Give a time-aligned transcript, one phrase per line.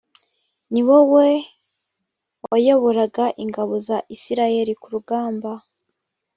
[0.71, 1.27] ni wowe
[2.49, 5.51] wayoboraga ingabo za isirayeli ku rugamba